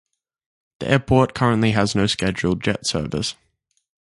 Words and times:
The 0.79 0.89
airport 0.89 1.35
currently 1.35 1.73
has 1.73 1.93
no 1.93 2.07
scheduled 2.07 2.63
jet 2.63 2.87
service. 2.87 3.35